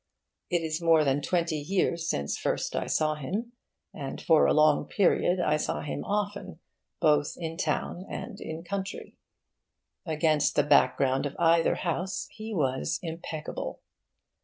It 0.49 0.63
is 0.63 0.81
more 0.81 1.03
than 1.05 1.21
twenty 1.21 1.57
years 1.57 2.09
since 2.09 2.35
first 2.35 2.75
I 2.75 2.87
saw 2.87 3.13
him; 3.13 3.51
and 3.93 4.19
for 4.19 4.47
a 4.47 4.51
long 4.51 4.85
period 4.85 5.39
I 5.39 5.57
saw 5.57 5.81
him 5.81 6.03
often, 6.05 6.57
both 6.99 7.35
in 7.37 7.55
town 7.55 8.07
and 8.09 8.41
in 8.41 8.63
country. 8.63 9.15
Against 10.03 10.55
the 10.55 10.63
background 10.63 11.27
of 11.27 11.35
either 11.37 11.75
house 11.75 12.27
he 12.31 12.51
was 12.51 12.99
impeccable. 13.03 13.79